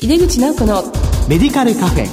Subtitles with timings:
[0.00, 0.84] 井出口直子の
[1.28, 2.06] メディカルカフェ。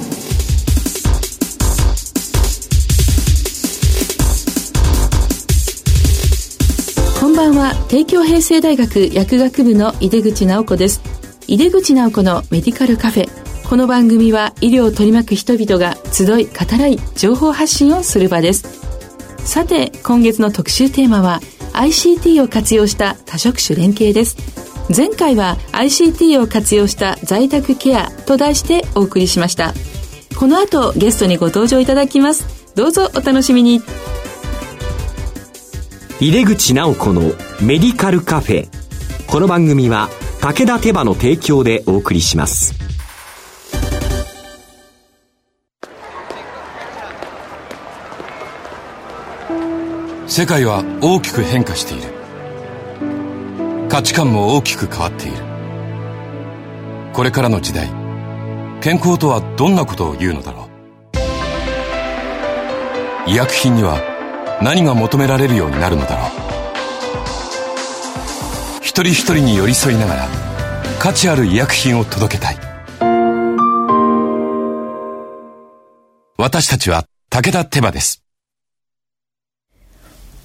[7.20, 7.76] こんばんは。
[7.88, 11.00] 帝京平成大学薬学部の井出口直子です。
[11.46, 13.68] 井出口直子のメディカルカフェ。
[13.68, 18.64] この番組は医療を取り巻く人々が集い語らい情報発信をする場です。
[19.44, 21.40] さて今月の特集テーマは
[21.72, 29.74] ICT を活用した多職種連携です前回は ICT を活用した在宅ケアと題してお送りしました。
[30.38, 32.74] この後ゲストにご登場いただきます。
[32.76, 33.82] どうぞお楽しみに。
[36.20, 37.22] 入れ口直子の
[37.60, 38.68] メディカルカフェ。
[39.26, 40.08] この番組は
[40.40, 42.74] 武田手羽の提供でお送りします。
[50.28, 52.15] 世界は大きく変化している
[53.96, 55.38] 価値観も大きく変わっている。
[57.14, 57.88] これからの時代
[58.82, 60.68] 健康とはどんなことを言うのだろ
[63.26, 63.30] う。
[63.30, 63.98] 医薬品には
[64.60, 66.28] 何が求められるようになるのだろう。
[68.82, 70.28] 一人一人に寄り添いながら
[70.98, 72.58] 価値ある医薬品を届けたい。
[76.36, 78.25] 私たちは武田手羽です。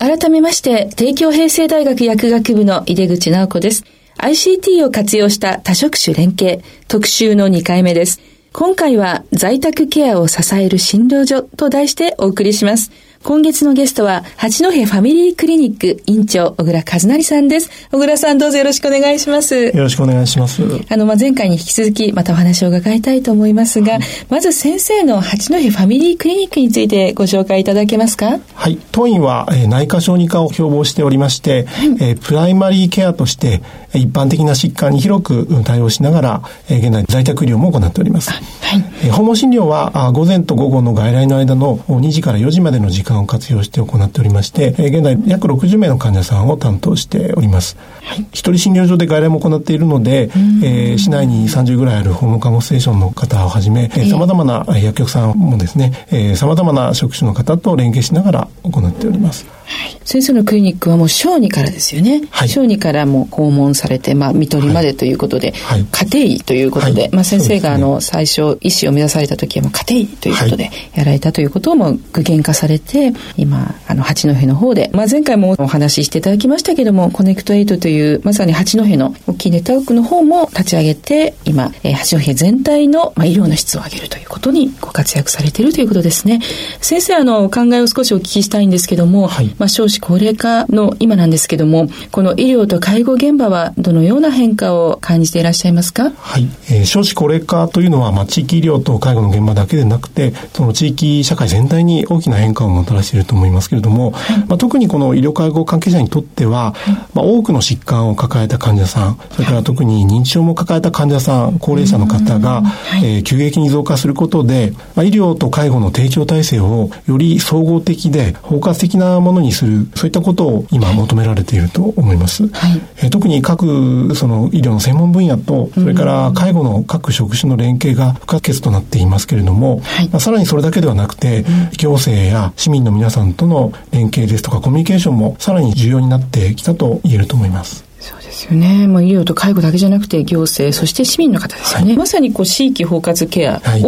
[0.01, 3.83] 改めまして、帝京平成大学薬学部の井出口直子です。
[4.17, 8.19] ICT を活用した多職種連携、特集の2回目です。
[8.51, 12.91] 今回は在宅ケアを支える診療所と題してお送りします。
[13.23, 17.69] 今月のゲストは、八戸ファミリークリニック院長、小倉和成さんです。
[17.91, 19.55] 小倉さん、どうぞよろしくお願いします。
[19.55, 20.63] よろしくお願いします。
[20.89, 28.39] あの、まあ、前回に引き続き、またお話を伺いたいと思いますが、はい、まず先生の八戸ファミリークリニックについてご紹介いただけますか？
[28.55, 28.79] はい。
[28.91, 33.61] 当院は、えー、内科小児科を標榜しておりまして、はい、えー、プライマリーケアとして、
[33.93, 38.31] 一般的な疾患に広く対応しながら、えー、現在在宅医療も行っております。
[38.31, 38.83] はい。
[39.03, 47.77] えー、訪問診療は、あ午前と午後の外来の間の2時から4時までの時間を活用して行行っておりまして、え現在約60名の患者さんを担当しております。
[48.03, 50.29] はい、一人診療所で外来も行っているので、
[50.63, 59.45] えー、市内に30ぐらいある訪問看護ステーションの方をはじめ、さまざまな薬局さんもですね、さまざまな職種の方と連携しながら行っております。
[59.71, 62.21] はい、先生のクリニックはもう小児からですよね。
[62.29, 86.41] はい、小児からも訪問されて、まあ、看取りまでということで、はい、家庭医ということで、まあ、先生が、あの、最初、医師を目指された時はもう家庭医ということで、やられたということをも具現化されて、今、あの、八戸の方で、まあ、前回もお話ししていただきましたけども、コネクトエイトという、まさに八戸の大きいネットワークの方も立ち上げて、今、えー、八戸全体の、まあ、医療の質を上げるということにご活躍されているということですね。
[86.81, 96.09] 先生、あの、お考えを少しお聞きしたいんですけども、はい、まあ、少子高齢化の今なんですけども、この医療と介護現場はどのような変化を感じていらっしゃいますか？
[96.09, 96.47] はい。
[96.71, 122.43] えー、少子高齢化というのは、まあ、地域医療と介護の現場だけでなくて、その地域社会全体に大きな変化をもたらしていると思いますけれども、はい、まあ、特にこの医療介護関係者にとっては、はい、まあ、多くの疾患を抱えた患者さん、それから特に認知症も抱えた患者さん、高齢者の方が、はい、えー、急激に増加することで、まあ、医療と介護の提供体制をより総合的で包括的なものにする、そういったことを今求められていると思います。
[122.43, 131.45] はい、えー、特に各その医療の専門分野と、それから介護の各職種の連携が不可欠となっていますけれども、はい、まあ、さらにそれだけではなくて、
[131.77, 137.83] 行政や市民の皆さんとの連携ですとかコミュニケーションもさらに重要になってきたと言えると思います。
[137.99, 138.87] そうですよね。
[138.87, 141.87] もう医療と介護だけじゃなくて行政、そして市民の方ですよね。
[141.87, 143.81] はい、まさにこう地域包括ケアを、はい、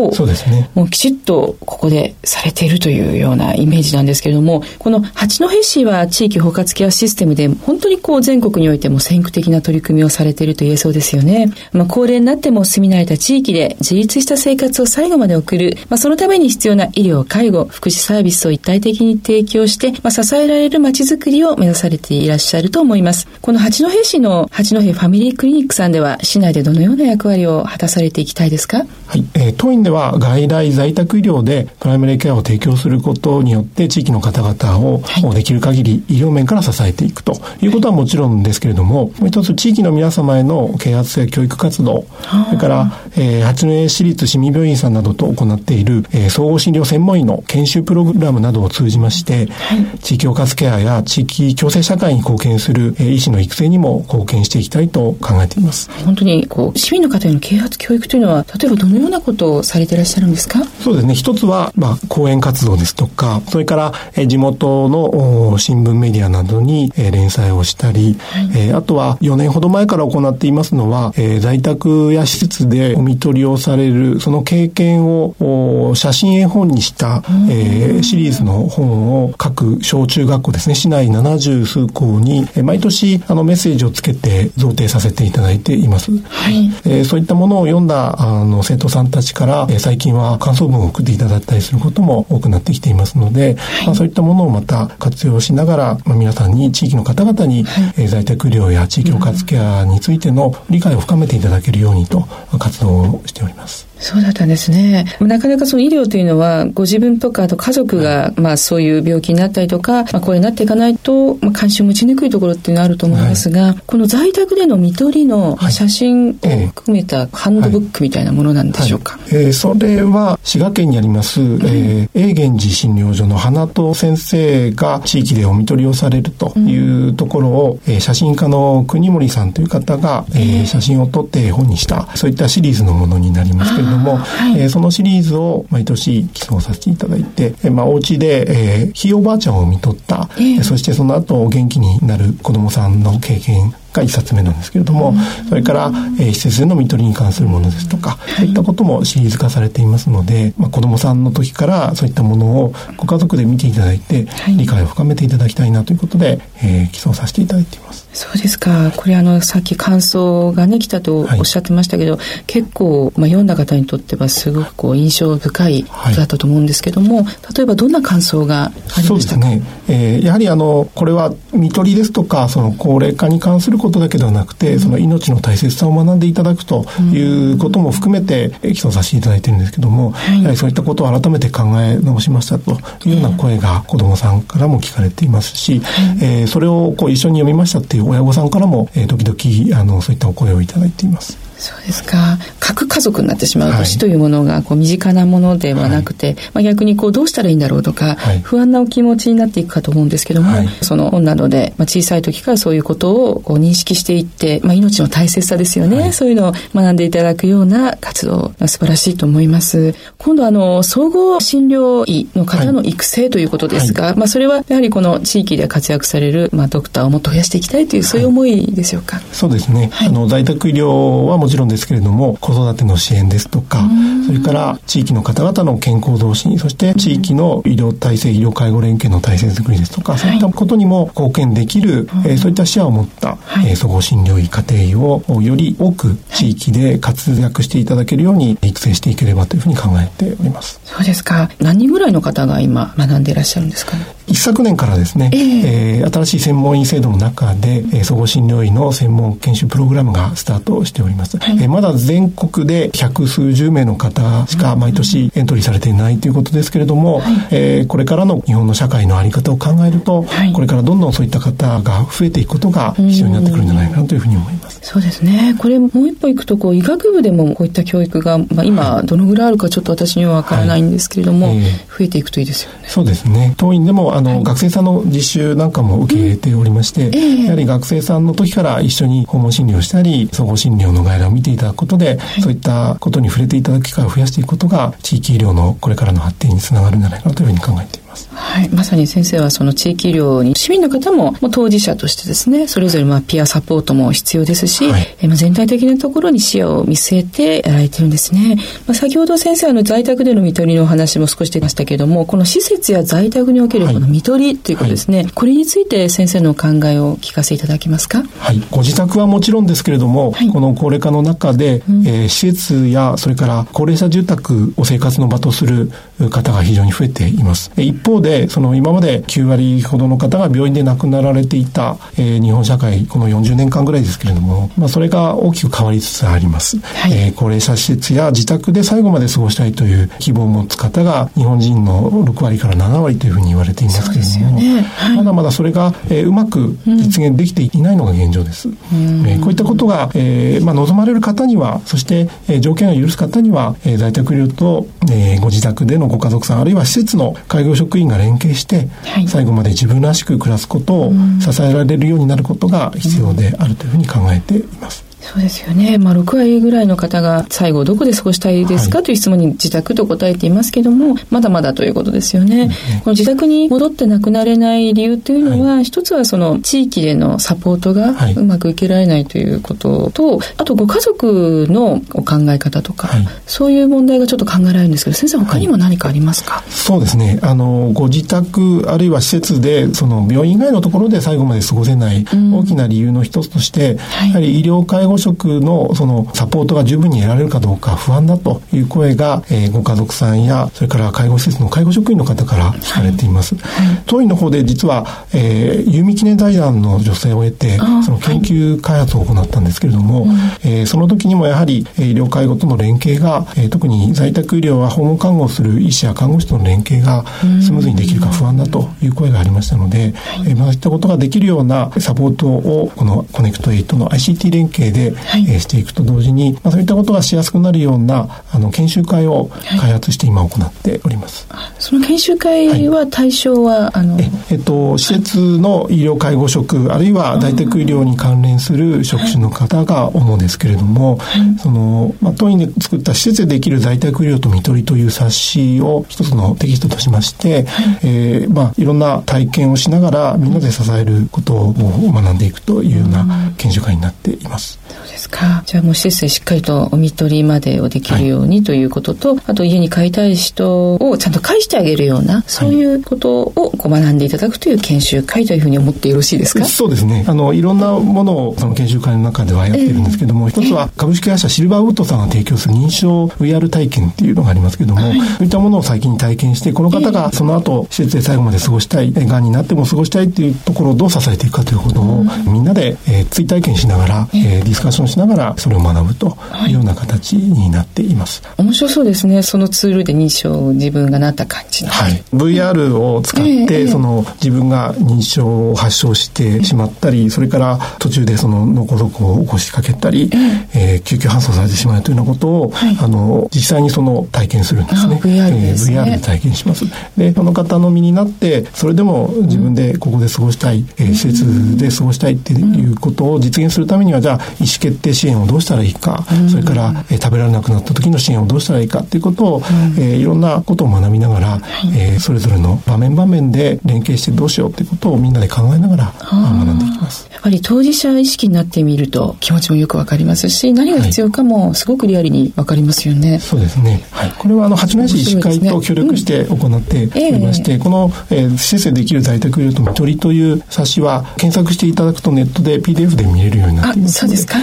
[0.52, 0.70] ね。
[0.76, 11.52] もうきちっとここでされているというようなイメージなんですけれども、この八戸市は地域包括ケアシステムで本当にこう全国においても先駆的な取り組みをされていると言えそうですよね。
[11.72, 23.28] まあ高齢になっても住み慣れた地域で自立した生活を最後まで送る、まあそのために必要な医療、介護、福祉サービスを一体的に提供して、まあ支えられる街づくりを目指されていらっしゃると思います。
[23.42, 28.86] この八戸市の八戸ファミリークリニックさんでは市内でどのような役割を果たされていきたいですか？
[29.08, 37.34] はい、えー、当院では外来在宅医療でプライマリーケアを提供することによって地域の方々を、はい、できる限り医療面から支えていくと。
[37.62, 42.06] いうことはもちろんですけれどももう一つ地域の皆様への啓発や教育活動
[42.48, 55.90] それから、えー、八戸市立市民病院さんなどと行っている、えー、総合診療専門医の研修プログラムなどを通じまして、はい、地域包括ケアや地域共生社会に貢献する、えー、医師の育成にもも貢献していきたいと考えています。
[56.06, 60.64] 本当にこう市民の方への啓発教育というのは例えばどのようなことをされていらっしゃるんですか？
[60.84, 61.14] そうですね。
[61.16, 80.76] 一つは、まあ、講演活動ですとかそれから、え地元の新聞メディアなどに、え連載をしたり、はい、えー、あとは4年ほど前から行っていますのは、えー、在宅や施設でお見取りをされるその経験を写真絵本にした、えー、シリーズの本を各小中学校ですね。
[80.76, 86.12] 市内70数校に、えー、毎年あのメッセージをつけて贈呈させていただいています。
[86.12, 102.28] はい、えー、そういったものを読んだあの生徒さんたちから、えー、最近は感想文を送っていただいたりすることも多くなってきていますので、はい、まあ、そういったものをまた活用しながら、まあ、皆さんに地域の方々に、はい、えー、在宅医療や地域包括ケアについての理解を深めていただけるようにと
[102.60, 103.93] 活動をしております。
[104.04, 105.06] そうだったんですね。
[105.22, 119.34] なかなかその医療というのは、ご自分とか、あと家族が、まあそういう病気になったりとか、まあこれになっていかないと、まあ関心を持ちにくいところっていうのはあると思いますが、はい、この在宅での見取りの写真を含めたハンドブックみたいなものなんでしょうか、はい。
[119.36, 145.14] はい、えー、それは滋賀県にあります、うん、えー、永源寺診療所の花戸先生が地域でお見取りをされるというところを、うん、えー、写真家の国森さんという方が、えー、写真を撮って本にした、そういったシリーズのものになりますけれども、はい、えーそのシリーズを毎年寄贈させていただいて、えまあ、お家で、えー、ひいおばあちゃんを見とった、えー、そしてその後元気になる子供さんの経験が1冊目なんですけれども、
[145.48, 158.08] それから、えー、施設での看取りに関するものですとか、そういったこともシリーズ化されていますので、まあ、子どもさんの時からそういったものをご家族で見ていただいて、理解を深めていただきたいなということで、えー、寄贈させていただいています。
[158.14, 158.92] そうですか。
[158.96, 165.86] これあの、さっき感想がね、来たとおっしゃってましたけど、はい、結構、まあ、読んだ方にとってはすごくこう、印象深い
[166.16, 167.26] だったと思うんですけども、はい、
[167.56, 169.08] 例えばどんな感想がありましたか？
[169.08, 169.62] そうですね。
[169.88, 191.43] えー、やはりあの、これは、看取りですとか、その高齢化に関することだけではなくて、その命の大切さを学んでいただくということも含めて、基礎させていただいてるんですけども、はい、やはりそういったことを改めて考え直しましたというような声が子どもさんからも聞かれていますし、はい、えー、それをこう一緒に読みましたっていう親御さんからも、えー、時々あのそういったお声をいただいています。
[191.58, 192.38] そうですか。
[192.60, 209.96] 核家族になってしまうと死というものがこう身近なものではなくて、はい、まあ、逆にこうどうしたらいいんだろうとか、はい、不安なお気持ちになっていくかと思うんですけども、はい、その本などで、まあ、小さい時からそういうことをこう認識していって、まあ、命の大切さですよね、そういうのを学んでいただくような活動が素晴らしいと思います。
[210.18, 219.20] 今度あの総合診療医の方の育成ということですが、まあ、それはやはりこの地域で活躍される、まあ、ドクターをもっと増やしていきたいというそういう思いでしょうか？
[219.32, 219.92] そうですね。
[220.00, 223.82] あの在宅医療はもちろんですけれども子育ての支援ですとか、
[224.26, 233.38] それから地域の方々の健康増進、そして地域の医療体制、医療介護連携の体制づくりですとか、そういったことにも貢献できる、えー、そういった視野を持った、
[233.68, 240.80] えー、総合診療医家庭医をより多く地域で活躍していただけるように育成していければというふうに考えております。
[240.86, 241.50] そうですか。
[241.60, 244.06] 何人ぐらいの方が今学んでいらっしゃるんですかね？
[244.28, 251.38] 一昨年からですね、えー、えー、新しい専門医制度の中で、えー、総合診療医の専門研修プログラムがスタートしております。
[251.38, 264.80] はい、えー、まだ全国で百数十名の方しか毎年エントリーされていないということですけれども、はい、えー、これからの日本の社会の在り方を考えると、はい、これからどんどんそういった方が増えていくことが必要になってくるんじゃないかなというふうに思います。
[264.82, 265.56] そうですね。
[265.60, 272.80] これもう一歩いくと、こう、医学部でもこういった教育が、まあ、今、どのぐらいあるかちょっと私にはわからないんですけれども、はいえー、増えていくといいですよね。
[272.88, 273.54] そうですね。
[273.58, 277.10] 当院でも、あの、学生さんの実習なんかも受け入れておりまして、
[277.46, 288.13] やはり学生さんの時から一緒に訪問診療したり、総合診療の外来を見ていただくことで、そういったことに触れていただく機会を増やしていくことが、地域医療のこれからの発展につながるんじゃないかなというふうに考えています。
[288.14, 288.30] ます。
[288.32, 288.70] はい。
[288.70, 298.58] まさに先生はその地域医療に市民の方も当事者としてですね、それぞれまあピアサポートも必要ですし、はい、え全体的なところに視野を見据えてやられてるんですね。
[298.88, 308.24] まあ、先ほど先生の在宅での看取りのお話も少し出ましたけれども、この施設や在宅におけるこの看取りということですね、はい、これについて先生のお考えを聞かせいただけますか？
[308.40, 308.62] はい。
[308.70, 315.92] ご自宅はもちろんですけれども、はい、この高齢化の中で、うん、えー、施設やそれから高齢者住宅を生活の場とする
[316.30, 317.72] 方が非常に増えています。
[317.78, 326.80] 一方で、その今まで9割ほどの方が病院で亡くなられていた、えー、日本社会、この40年間ぐらいですけれども、まあ、それが大きく変わりつつあります。
[326.80, 338.70] はい、えー、高齢者施設や自宅で最後まで過ごしたいという希望を持つ方が、日本人の6割から7割というふうに言われていますけれども、ねはい、まだまだそれが、えー、うまく実現できていないのが現状です。
[338.70, 355.13] うん、えー、こういったことが、えーまあ、望まれる方には、そして、えー、条件を許す方には、えー、在宅医療と、えー、ご自宅でのご家族さんあるいは施設の介護職員が連携して、はい、最後まで自分らしく暮らすことを支えられるようになることが必要であるというふうに考えています。
[355.24, 355.98] そうですよね。
[355.98, 362.70] まあ、6割ぐらいの方が最後どこで過ごしたいですか、はい、という質問に自宅と答えていますけども、まだまだということですよね。
[363.04, 377.40] この自宅に戻って亡くなれない理由というのは、はい、一つはその地域でのサポートがうまく受けられないということと、あとご家族のお考え方とか、はい、そういう問題がちょっと考えられるんですけど、先生他にも何かありますか、そうですね。
[377.42, 393.56] あの、ご自宅あるいは施設で、その病院以外のところで最後まで過ごせない大きな理由の一つとして、やはり医療介護職のそのサポートが十分に得られるかどうか不安だという声が、えー、ご家族さんやそれから介護施設の介護職員の方から聞かれています。
[393.56, 393.88] はい。
[393.88, 407.26] はい、当院の方で実は、えー、有味記念財団の助成を得てその研究開発を行ったんですけれども、はい、えー、その時にもやはり医療介護との連携が、えー、特に在宅医療は訪問看護をする医師や看護師との連携が
[407.62, 421.48] スムーズにできるか不安だという声がありましたので、はい、えー、そういったことができるようなサポートをこのコネクト8の ICT 連携で、はい、えー、していくと同時に、まあ、そういったことがしやすくなるようなあの研修会を開発して今行っております。
[421.50, 444.80] はい、その研修会は対象は、はい、あのええっと施設の医療介護職あるいは在宅医療に関連する職種の方が主ですけれども、はい、そのまあ、当院で作った施設でできる在宅医療と看取りという冊子を一つのテキストとしまして、はい、えー、まあ、いろんな体験をしながらみんなで支えることを学んでいくというような研修会になっています。
[444.96, 445.64] そうですか？
[445.66, 456.66] じゃあもう施設でしっかりとお見取りまでをできるようにということと、はい、あと家に帰りたい人をちゃんと返してあげるような、そういうことをこう学んでいただくという研修会というふうに思ってよろしいですか？
[456.66, 457.26] そうですね。
[457.28, 476.38] あの、いろんなものをその研修会の中ではやってるんですけども、えー、一つは株式会社シルバーウッドさんが提供する認証 VR 体験っていうのがありますけども、はい、そういったものを最近に体験して、この方がその後施設で最後まで過ごしたい、がんになっても過ごしたいっていうところをどう支えていくかということを、みんなで、えー、追体験しながら、えー、ディスカッションしながらそれを学ぶと
[476.68, 478.44] いうような形になっています。
[478.44, 479.42] はい、面白そうですね。
[479.42, 481.92] そのツールで認証自分がなった感じの。
[481.92, 482.24] はい。
[482.34, 490.30] VR を使って、えー、その自分が認証を発症してしまったり、それから途中でその脳梗塞を起こしかけたり、
[490.74, 495.16] えー、救急搬送されてしまうというようなことを、はい、あの実際にその体験するんですね。
[495.16, 496.86] VR で、ねえー、VR で体験します。
[497.18, 509.64] で、その方の身になって、それでも自分でここで過ごしたい、うん、えー、施設で過ごしたいっていうことを実現するためには、じゃあ意思決定支援をどうしたらいいか、うん、それから、えー、食べられなくなった時の支援をどうしたらいいかっていうことを、うん、
[510.02, 511.62] えー、いろんなことを学びながら、はい、
[511.98, 517.30] えー、それぞれの場面場面で連携してどうしようっていうことをみんなで考えながら学んでいきます。
[517.32, 523.32] やっぱり当事者意識になってみると気持ちもよくわかりますし、何が必要かもすごくリアルにわかりますよね。
[523.32, 524.04] はい、そうですね。
[524.12, 524.32] はい。
[524.38, 534.58] これはあの八戸市医師会と協力して行っておりまして、うんえー、この、えー、施設でできる在宅医療と見取りという冊子は検索していただくとネットで PDF で見れるようになっていますそうですか。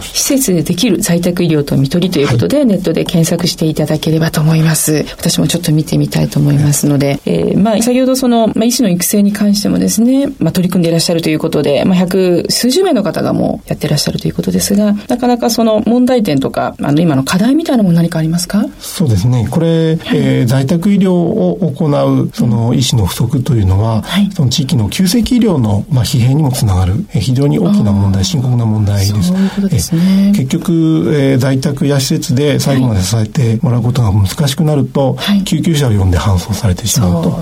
[0.00, 5.04] 施設でできる在宅医療と見取りということで、はい、ネットで検索していただければと思います。
[5.16, 18.66] 私もちょっと見てみたいと思いますので、えー、まあ先ほどその、まあ、医師の育成に関してもですね、まあ、取り組んでいらっしゃるということで、まあ、百数十名の方がもうやってらっしゃるということですが、なかなかその問題点とか、あの今の課題みたいなもの何かありますか？
[18.78, 19.48] そうですね。
[19.50, 29.32] これ、えー、在宅医療を行うその医師の不足というのは、はい、その地域の急性期医療の、まあ、疲弊にもつながる、えー、非常に大きな問題、深刻な問題です。
[29.94, 30.32] ね。
[30.34, 37.38] 結局、えー、在宅や施設で最後まで支えてもらうことが難しくなると、はい、救急車を呼んで搬送されてしまうと。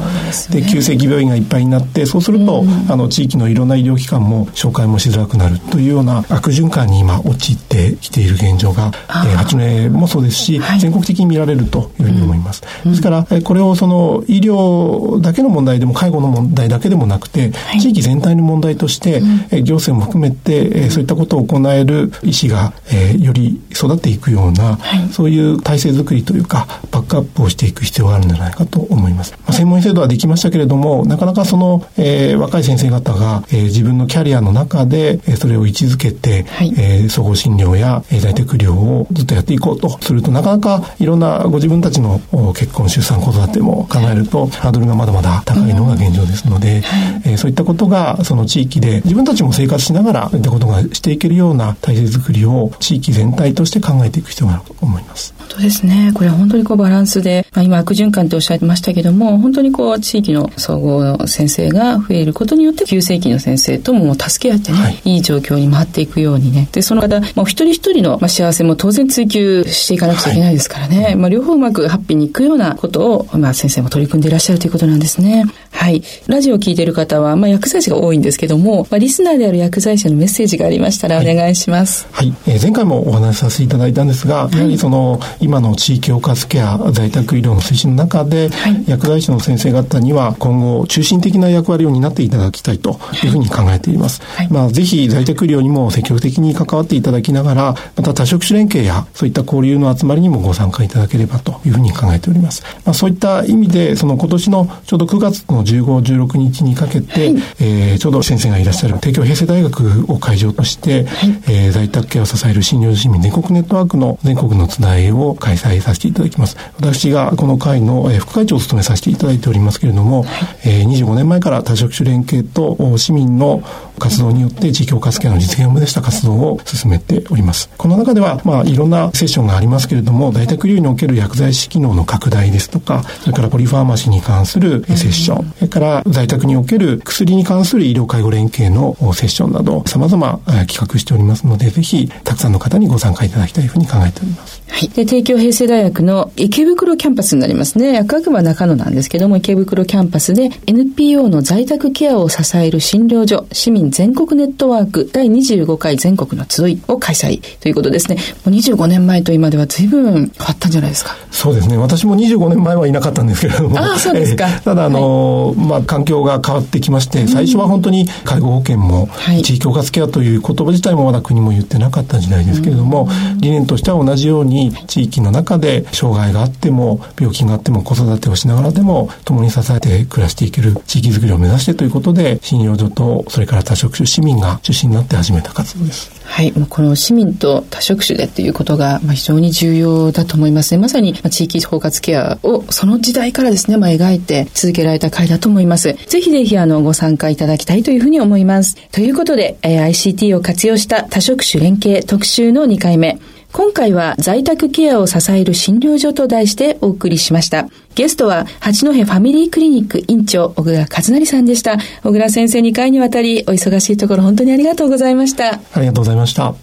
[0.50, 12.62] で、ね、急性期病院がいっぱいになって、そうすると、うん、あの、地域のいろんな医療機関も紹介もしづらくなるというような悪循環に今陥ってきている現状が、えー、八戸もそうですし、はい、全国的に見られるというふうに思います。
[12.84, 29.32] うん、ですから、これをその医療だけの問題でも介護の問題だけでもなくて、はい、地域全体の問題として、うん、行政も含めて、そういったことを行える医師が、えー、より育っていくような、はい、そういう体制づくりというか、バックアップをしていく必要があるんじゃないかと思います。
[29.32, 42.20] まあ、専門医制度はできましたけれども、なかなかその、えー、若い先生方が、えー、自分のキャリアの中で、えー、それを位置づけて、はい、えー、総合診療や、えー、在宅医療をずっとやっていこうとすると、なかなかいろんなご自分たちの
[42.54, 45.78] 結婚、出産、子育ても考えると、ハードルがまだまだ高い。
[45.78, 46.78] のが現状ですので、
[47.24, 55.34] うんえー、そういったことが、その地域で自分たちも生活しながら、そういったことがしていけるような体制づくりを地域全体として考えていく必要があると思います。
[55.58, 56.12] 当ですね。
[56.14, 66.68] これは本当にこうバランスで、まあ、今悪循環っておっしゃってましたけども、本当にこう地域の総合の先生が増えることによって、急性期の先生とも助け合ってね、はい、いい状況に回っていくようにね。
[66.72, 71.04] で、その方、まあ、一人一人の、まあ、幸せも当然追求していかなくちゃいけないですからね。
[71.04, 75.44] はい、まあ、両方うまくハッピーにいくようなことを、まあ、先生も取り組んでいらっしゃるということなんですね。
[75.70, 76.02] はい。
[76.26, 82.06] ラジオを聞いている方は、まあ、薬剤師が多いんですけども、まあ、リスナーである薬剤師のメッセージがありましたらお願いします。
[82.12, 82.28] はい。
[82.28, 94.20] はい、えー、前回もお話しさせていただいたんですが、やはりその、今の地域包括ケア、在宅医療の推進の中で、はい、薬剤師の先生方には今後中心的な役割を担っていただきたいというふうに考えています。
[94.20, 102.62] はい、まあ、ぜひ在宅医療にも積極的に関わっていただきながら、また多職種連携やそういった交流の集まりにもご参加いただければというふうに考えております。
[102.84, 116.56] まあ、そういった意味で、その今年のちょうど9月の15、16日にかけて、はい、えー、ちょうど先生がいらっしゃる帝京平成大学を会場として、はい、えー、在宅ケアを支える診療市民全国ネットワークの全国のつなえを開催させていただきます。
[116.76, 120.28] 私がこの会の副会長を務めさせていただいておりますけれども、はい、
[120.64, 123.62] えー、25年前から多職種連携と市民の
[123.98, 127.68] 活動によって地域包括ケアの実現を目指した活動を進めております。
[127.76, 144.62] この中では、まあ、いろんなセッションがありますけれども、在宅医療における薬剤師機能の拡大ですとか、それからポリファーマシーに関するセッション、それから在宅における薬に関する医療介護連携のセッションなど、様々企画しておりますので、ぜひ、たくさんの方にご参加いただきたいふうに考えております。
[144.68, 144.88] はい。
[144.88, 147.92] で、帝京平成大学の池袋キャンパスになりますね。
[147.94, 158.16] 薬学部は中野なんですけども、池袋キャンパスで NPO の在宅ケアを支える診療所、市民全国ネットワーク第25回全国の集いを開催ということですね。
[158.44, 161.16] もう25年前と今では随分変わったんじゃないですか。
[161.30, 161.76] そうですね。
[161.76, 163.78] 私も25年前はいなかったんですけれども。
[163.78, 164.48] ああ、そうですか。
[164.64, 169.08] ただ、あの、はい、まあ、環境が変わってきまして、最初は本当に介護保険も、
[169.42, 186.10] 地域包括ケアという言葉自体もまだ国も言ってなかった時代ですけれども、理念としては同じように地域の中で障害があっても、病気があっても子育てをしながらでも共に支えて暮らしていける地域づくりを目指してということで、診療所とそれから多職種市民が中心になって始めた活動です。
[186.24, 190.80] はい、もうこの市民と多職種でっていうことが、まあ、非常に重要だと思いますね。
[190.80, 195.94] まさに、まあ、地域包括ケアをその時代からですね、まあ、描いて続けられた会だと思います。
[196.06, 198.76] ぜひぜひあのご参加いただきたいというふうに思います。
[198.92, 203.18] ということで、えー、ICT を活用した多職種連携特集の2回目。
[203.58, 207.68] 今回は在宅ケアを支える診療所と題してお送りしました。
[207.96, 211.76] ゲストは八戸ファミリークリニック院長小倉和成さんでした。
[212.04, 215.54] 小倉先生2回にわたりお忙しいところ本当にありがとうございました。
[215.54, 216.54] ありがとうございました。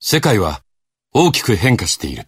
[0.00, 0.62] 世界は
[1.12, 2.24] 大きく変化している。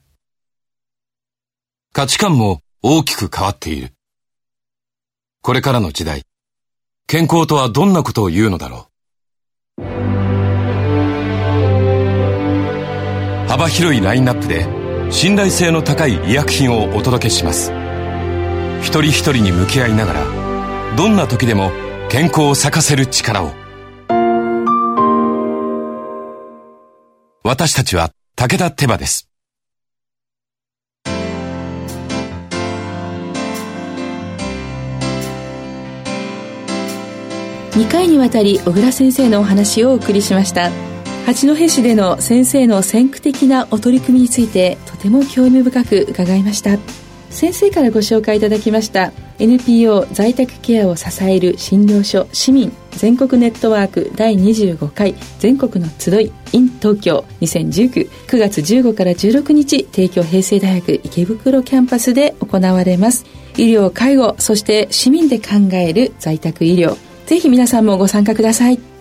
[1.95, 3.95] 価値観も大きく変わっている。
[5.41, 6.25] これからの時代、
[7.07, 8.92] 健康とはどんなことを言うのだろう。
[13.53, 14.67] 幅広いラインナップで
[15.13, 17.71] 信頼性の高い医薬品をお届けします。
[18.81, 21.71] 一人一人に向き合いながらどんな時でも
[22.09, 23.53] 健康を咲かせる力を。
[27.45, 29.29] 私たちは武田手羽です。
[37.73, 40.92] 2回にわたり小倉先生のお話をお送りしました。
[41.27, 46.79] 八戸市での先生の先駆的なお取り組みについてとても興味深く伺いました。
[47.31, 49.13] 先生からご紹介いただきました。
[49.39, 63.25] NPO 在宅ケアを支える診療所市民全国ネットワーク第25回全国の集い in 東京20199月15から16日帝京平成大学池袋キャンパスで行われます。
[63.57, 66.97] 医療介護そして市民で考える在宅医療。
[67.27, 68.92] ぜひ皆さんもご参加ください。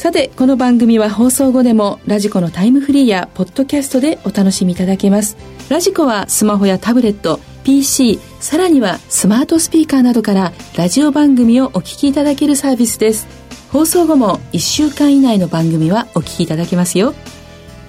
[0.00, 5.36] さてこの番組は放送後でもラジコのタイムフリーやポッドキャストでお楽しみいただけます。
[5.68, 13.26] ラジコはスマホやタブレット PC さらにはスマートスピーカーなどからラジオ番組をお聞きいただけるサービスです。
[13.70, 17.12] 放送後も1週間以内の番組はお聞きいただけますよ。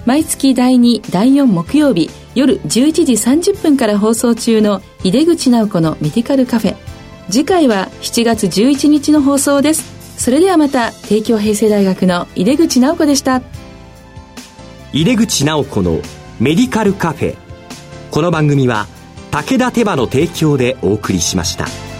[0.05, 6.75] 毎月第2第4木曜日夜11時30分から放送中の井出口直子のメディカルカフェ。
[7.29, 10.00] 次回は7月11日の放送です。
[10.21, 13.41] それではまた帝京平成大学の井出口直子でした
[14.93, 15.99] 井出口直子の
[16.39, 17.37] メディカルカフェ
[18.11, 18.85] この番組は
[19.31, 21.90] 武田手羽の提供でお送りしました。